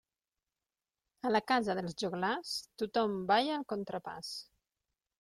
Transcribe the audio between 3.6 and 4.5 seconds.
el contrapàs.